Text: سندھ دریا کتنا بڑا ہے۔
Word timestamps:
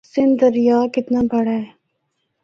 سندھ 0.13 0.37
دریا 0.41 0.77
کتنا 0.93 1.19
بڑا 1.31 1.55
ہے۔ 1.63 1.67